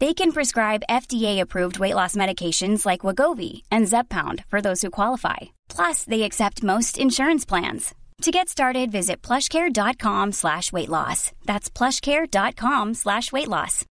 They 0.00 0.14
can 0.14 0.30
prescribe 0.30 0.84
FDA-approved 0.88 1.80
weight 1.80 1.96
loss 1.96 2.14
medications 2.14 2.86
like 2.86 3.00
Wagovi 3.00 3.62
and 3.72 3.88
Zepbound 3.88 4.44
for 4.48 4.60
those 4.60 4.80
who 4.80 4.90
qualify. 4.90 5.50
Plus, 5.68 6.04
they 6.04 6.22
accept 6.22 6.62
most 6.62 6.98
insurance 6.98 7.44
plans. 7.44 7.94
To 8.22 8.30
get 8.30 8.48
started, 8.48 8.92
visit 8.92 9.22
plushcare.com 9.22 10.32
slash 10.32 10.72
weight 10.72 10.88
loss. 10.88 11.32
That's 11.46 11.68
plushcare.com 11.68 12.94
slash 12.94 13.32
weight 13.32 13.48
loss. 13.48 13.84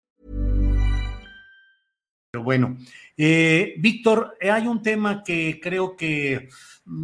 Pero 2.31 2.45
bueno, 2.45 2.77
eh, 3.17 3.75
Víctor, 3.79 4.37
eh, 4.41 4.51
hay 4.51 4.69
un 4.69 4.83
tema 4.83 5.25
que 5.25 5.59
creo 5.61 5.97
que 5.97 6.49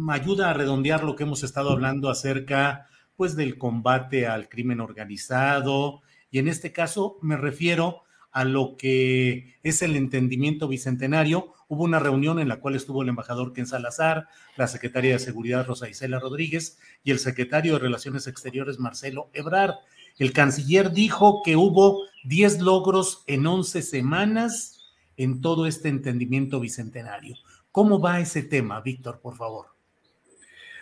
ayuda 0.09 0.49
a 0.49 0.53
redondear 0.53 1.03
lo 1.03 1.15
que 1.15 1.23
hemos 1.23 1.43
estado 1.43 1.71
hablando 1.71 2.09
acerca 2.09 2.87
pues 3.17 3.35
del 3.35 3.57
combate 3.57 4.27
al 4.27 4.47
crimen 4.47 4.79
organizado 4.79 6.01
y 6.31 6.39
en 6.39 6.47
este 6.47 6.71
caso 6.71 7.17
me 7.21 7.35
refiero 7.35 8.03
a 8.33 8.43
lo 8.43 8.75
que 8.77 9.55
es 9.63 9.81
el 9.83 9.95
entendimiento 9.95 10.67
bicentenario. 10.67 11.53
Hubo 11.67 11.83
una 11.83 11.99
reunión 11.99 12.39
en 12.39 12.49
la 12.49 12.59
cual 12.59 12.75
estuvo 12.75 13.03
el 13.03 13.09
embajador 13.09 13.53
Ken 13.53 13.67
Salazar, 13.67 14.27
la 14.57 14.67
secretaria 14.67 15.13
de 15.13 15.19
Seguridad 15.19 15.65
Rosa 15.65 15.87
Isela 15.87 16.19
Rodríguez 16.19 16.79
y 17.03 17.11
el 17.11 17.19
secretario 17.19 17.73
de 17.73 17.79
Relaciones 17.79 18.27
Exteriores 18.27 18.79
Marcelo 18.79 19.29
Ebrard. 19.33 19.75
El 20.17 20.33
canciller 20.33 20.91
dijo 20.91 21.41
que 21.45 21.55
hubo 21.55 22.01
10 22.25 22.61
logros 22.61 23.23
en 23.27 23.45
11 23.45 23.81
semanas 23.83 24.79
en 25.15 25.39
todo 25.41 25.67
este 25.67 25.89
entendimiento 25.89 26.59
bicentenario. 26.59 27.35
¿Cómo 27.71 27.99
va 27.99 28.19
ese 28.19 28.41
tema, 28.41 28.81
Víctor, 28.81 29.19
por 29.19 29.35
favor? 29.35 29.67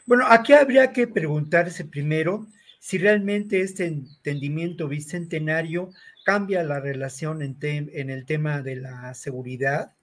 Bueno, 0.05 0.25
aquí 0.27 0.53
habría 0.53 0.91
que 0.91 1.07
preguntarse 1.07 1.85
primero 1.85 2.47
si 2.81 2.97
realmente 2.97 3.61
este 3.61 3.85
entendimiento 3.85 4.87
bicentenario 4.87 5.91
cambia 6.25 6.63
la 6.63 6.79
relación 6.79 7.43
en, 7.43 8.09
el 8.09 8.25
tema 8.25 8.63
de 8.63 8.75
la 8.75 9.13
seguridad, 9.13 9.93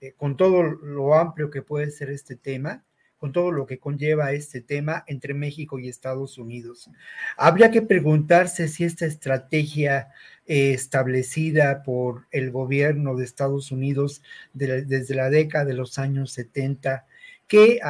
eh, 0.00 0.14
con 0.16 0.34
todo 0.38 0.62
lo 0.62 1.16
amplio 1.16 1.50
que 1.50 1.60
puede 1.60 1.90
ser 1.90 2.08
este 2.08 2.34
tema, 2.34 2.82
con 3.18 3.32
todo 3.32 3.52
lo 3.52 3.66
que 3.66 3.78
conlleva 3.78 4.32
este 4.32 4.62
tema 4.62 5.04
entre 5.06 5.34
México 5.34 5.78
y 5.78 5.90
Estados 5.90 6.38
Unidos. 6.38 6.90
Habría 7.36 7.70
que 7.70 7.82
preguntarse 7.82 8.68
si 8.68 8.84
esta 8.84 9.04
estrategia 9.04 10.08
eh, 10.46 10.72
establecida 10.72 11.82
por 11.82 12.26
el 12.30 12.50
gobierno 12.50 13.16
de 13.16 13.24
Estados 13.24 13.70
Unidos 13.70 14.22
desde 14.54 15.14
la 15.14 15.28
década 15.28 15.66
de 15.66 15.74
los 15.74 15.98
años 15.98 16.32
70, 16.32 17.04
que 17.46 17.80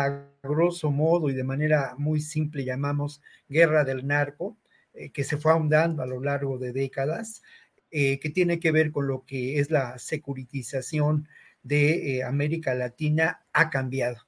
grosso 0.49 0.91
modo 0.91 1.31
y 1.31 1.35
de 1.35 1.45
manera 1.45 1.95
muy 1.99 2.21
simple 2.21 2.65
llamamos 2.65 3.23
guerra 3.49 3.85
del 3.85 4.07
narco, 4.07 4.57
eh, 4.95 5.11
que 5.11 5.25
se 5.25 5.37
fue 5.37 5.53
ahondando 5.53 6.03
a 6.03 6.07
lo 6.07 6.21
largo 6.21 6.59
de 6.59 6.73
décadas, 6.73 7.43
eh, 7.91 8.19
que 8.21 8.31
tiene 8.31 8.59
que 8.59 8.73
ver 8.73 8.91
con 8.91 9.07
lo 9.07 9.25
que 9.25 9.59
es 9.59 9.71
la 9.71 9.99
securitización 9.99 11.29
de 11.63 12.19
eh, 12.19 12.25
América 12.25 12.75
Latina 12.75 13.45
ha 13.53 13.71
cambiado. 13.71 14.19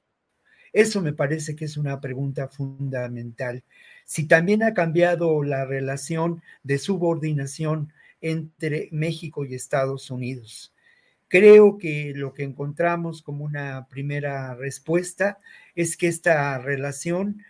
Eso 0.73 1.01
me 1.01 1.13
parece 1.13 1.55
que 1.55 1.65
es 1.65 1.77
una 1.77 1.99
pregunta 2.01 2.47
fundamental. 2.47 3.63
Si 4.05 4.27
también 4.27 4.63
ha 4.63 4.73
cambiado 4.73 5.43
la 5.43 5.65
relación 5.65 6.41
de 6.63 6.77
subordinación 6.77 7.93
entre 8.21 8.89
México 8.91 9.45
y 9.45 9.55
Estados 9.55 10.11
Unidos. 10.11 10.73
Creo 11.27 11.77
que 11.77 12.13
lo 12.15 12.33
que 12.33 12.43
encontramos 12.43 13.21
como 13.21 13.43
una 13.45 13.87
primera 13.89 14.55
respuesta 14.55 15.39
es 15.75 15.97
que 15.97 16.07
esta 16.07 16.57
relación 16.59 17.43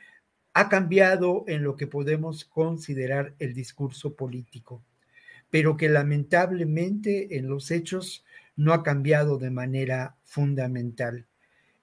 ha 0.54 0.70
cambiado 0.70 1.46
en 1.48 1.64
lo 1.64 1.76
que 1.76 1.88
podemos 1.88 2.46
considerar 2.46 3.36
el 3.40 3.54
discurso 3.54 4.16
político 4.16 4.84
pero 5.50 5.78
que 5.78 5.90
lamentablemente 5.90 7.38
en 7.38 7.48
los 7.48 7.72
hechos 7.72 8.26
no 8.56 8.74
ha 8.74 8.84
cambiado 8.84 9.38
de 9.38 9.52
manera 9.52 10.16
fundamental. 10.24 11.26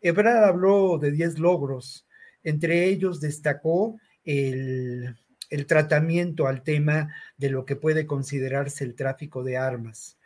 Ebrard 0.01 0.45
habló 0.45 0.99
de 0.99 1.11
10 1.11 1.39
logros, 1.39 2.07
entre 2.43 2.85
ellos 2.85 3.21
destacó 3.21 3.99
el, 4.25 5.17
el 5.51 5.67
tratamiento 5.67 6.47
al 6.47 6.63
tema 6.63 7.15
de 7.39 7.51
lo 7.51 7.65
que 7.65 7.77
puede 7.77 8.07
considerarse 8.07 8.85
el 8.85 8.95
tráfico 8.95 9.43
de 9.45 9.57
armas, 9.57 10.19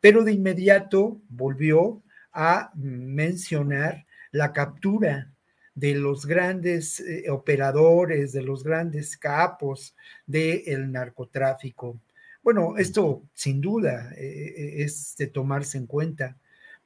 pero 0.00 0.24
de 0.24 0.32
inmediato 0.32 1.20
volvió 1.28 2.02
a 2.32 2.70
mencionar 2.74 4.06
la 4.30 4.52
captura 4.52 5.32
de 5.74 5.94
los 5.94 6.26
grandes 6.26 7.00
eh, 7.00 7.30
operadores, 7.30 8.32
de 8.32 8.42
los 8.42 8.64
grandes 8.64 9.16
capos 9.16 9.94
del 10.26 10.90
narcotráfico. 10.90 12.00
Bueno, 12.42 12.76
esto 12.78 13.22
sin 13.34 13.60
duda 13.60 14.12
eh, 14.16 14.54
eh, 14.56 14.84
es 14.84 15.16
de 15.18 15.26
tomarse 15.26 15.78
en 15.78 15.86
cuenta, 15.86 16.36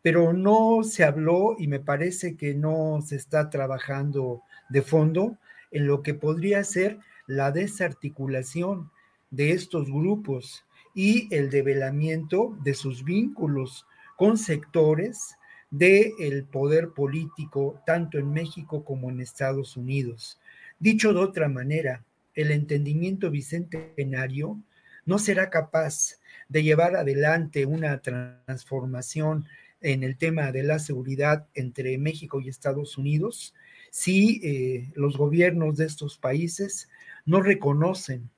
pero 0.02 0.32
no 0.32 0.82
se 0.82 1.04
habló 1.04 1.54
y 1.58 1.68
me 1.68 1.80
parece 1.80 2.36
que 2.36 2.54
no 2.54 3.00
se 3.04 3.16
está 3.16 3.48
trabajando 3.48 4.42
de 4.68 4.82
fondo 4.82 5.36
en 5.70 5.86
lo 5.86 6.02
que 6.02 6.14
podría 6.14 6.64
ser 6.64 6.98
la 7.26 7.52
desarticulación 7.52 8.90
de 9.30 9.52
estos 9.52 9.86
grupos 9.90 10.64
y 10.94 11.34
el 11.34 11.50
develamiento 11.50 12.56
de 12.62 12.74
sus 12.74 13.04
vínculos 13.04 13.86
con 14.16 14.36
sectores 14.36 15.36
del 15.70 16.44
poder 16.44 16.90
político, 16.90 17.80
tanto 17.86 18.18
en 18.18 18.32
México 18.32 18.84
como 18.84 19.10
en 19.10 19.20
Estados 19.20 19.76
Unidos. 19.76 20.40
Dicho 20.78 21.12
de 21.12 21.20
otra 21.20 21.48
manera, 21.48 22.04
el 22.34 22.50
entendimiento 22.50 23.30
bicentenario 23.30 24.60
no 25.06 25.18
será 25.18 25.50
capaz 25.50 26.18
de 26.48 26.62
llevar 26.62 26.96
adelante 26.96 27.66
una 27.66 28.00
transformación 28.00 29.46
en 29.80 30.02
el 30.02 30.16
tema 30.16 30.52
de 30.52 30.62
la 30.62 30.78
seguridad 30.78 31.46
entre 31.54 31.96
México 31.98 32.40
y 32.40 32.48
Estados 32.48 32.98
Unidos 32.98 33.54
si 33.90 34.40
eh, 34.44 34.90
los 34.94 35.16
gobiernos 35.16 35.76
de 35.76 35.86
estos 35.86 36.18
países 36.18 36.88
no 37.24 37.40
reconocen 37.40 38.30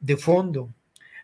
de 0.00 0.16
fondo 0.16 0.72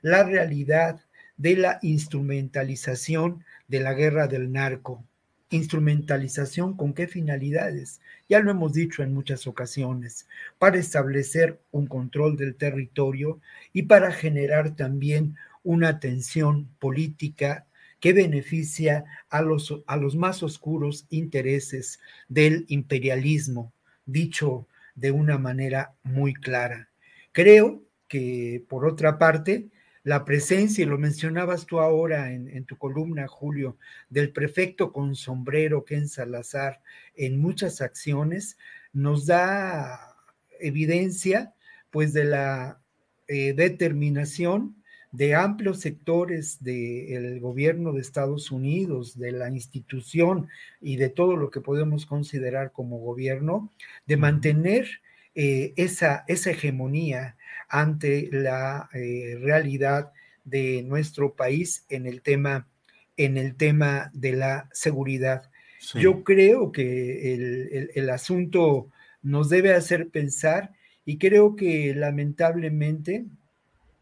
la 0.05 0.23
realidad 0.23 1.01
de 1.39 1.57
la 1.57 1.79
instrumentalización 1.81 3.43
de 3.69 3.81
la 3.81 3.95
guerra 3.95 4.29
del 4.29 4.53
narco 4.53 5.03
Instrumentalización 5.49 6.77
con 6.77 6.93
qué 6.93 7.07
finalidades? 7.07 8.01
Ya 8.29 8.41
lo 8.41 8.51
hemos 8.51 8.75
dicho 8.75 9.03
en 9.03 9.15
muchas 9.15 9.47
ocasiones, 9.47 10.27
para 10.59 10.79
establecer 10.79 11.61
un 11.71 11.87
control 11.87 12.37
del 12.37 12.57
territorio 12.57 13.41
y 13.73 13.85
para 13.85 14.11
generar 14.11 14.77
también 14.77 15.37
una 15.63 16.01
tensión 16.01 16.69
política 16.79 17.67
que 18.01 18.13
beneficia 18.13 19.05
a 19.31 19.41
los, 19.41 19.73
a 19.87 19.97
los 19.97 20.17
más 20.17 20.43
oscuros 20.43 21.07
intereses 21.09 21.99
del 22.29 22.67
imperialismo, 22.69 23.73
dicho 24.05 24.67
de 24.95 25.13
una 25.13 25.39
manera 25.39 25.95
muy 26.03 26.35
clara. 26.35 26.91
Creo 27.33 27.83
que, 28.09 28.63
por 28.69 28.87
otra 28.87 29.19
parte, 29.19 29.69
la 30.05 30.25
presencia, 30.27 30.83
y 30.83 30.87
lo 30.87 30.99
mencionabas 30.99 31.67
tú 31.67 31.81
ahora 31.81 32.31
en, 32.31 32.65
tu 32.67 32.77
columna, 32.77 33.27
Julio, 33.27 33.79
del 34.11 34.31
prefecto 34.31 34.93
con 34.93 35.17
sombrero 35.17 35.85
Ken 35.85 36.09
Salazar 36.09 36.83
en 37.17 37.41
muchas 37.41 37.81
acciones, 37.81 38.59
nos 38.93 39.27
da 39.27 40.15
evidencia 40.61 41.55
pues 41.91 42.13
de 42.13 42.25
la 42.25 42.81
eh, 43.29 43.55
determinación 43.55 44.77
de 45.11 45.35
amplios 45.35 45.81
sectores 45.81 46.63
del 46.63 47.41
gobierno 47.41 47.93
de 47.93 48.01
Estados 48.01 48.51
Unidos, 48.51 49.17
de 49.17 49.33
la 49.33 49.49
institución 49.49 50.49
y 50.81 50.97
de 50.97 51.09
todo 51.09 51.37
lo 51.37 51.51
que 51.51 51.61
podemos 51.61 52.05
considerar 52.05 52.73
como 52.73 52.99
gobierno, 52.99 53.73
de 54.07 54.17
mantener 54.17 54.89
eh, 55.35 55.73
esa, 55.77 56.25
esa, 56.29 56.51
hegemonía 56.51 57.37
ante 57.69 58.29
la 58.31 58.89
eh, 58.95 59.37
realidad 59.41 60.13
de 60.45 60.83
nuestro 60.83 61.35
país 61.35 61.85
en 61.89 62.07
el 62.07 62.23
tema, 62.23 62.69
en 63.17 63.37
el 63.37 63.57
tema 63.57 64.11
de 64.13 64.33
la 64.33 64.69
seguridad. 64.73 65.51
Yo 65.95 66.25
creo 66.25 66.73
que 66.73 67.35
el, 67.35 67.91
el 67.95 68.11
asunto 68.11 68.91
nos 69.23 69.51
debe 69.51 69.75
hacer 69.75 70.09
pensar 70.09 70.73
y 71.05 71.19
creo 71.19 71.57
que 71.57 71.95
lamentablemente 71.95 73.27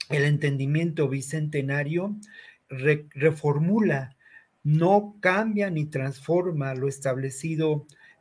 el 0.09 0.25
entendimiento 0.25 1.09
bicentenario 1.09 2.15
reformula, 2.69 4.17
no 4.63 5.17
cambia 5.21 5.71
ni 5.71 5.87
transforma 5.87 6.75
lo 6.75 6.89
establecido 6.89 7.87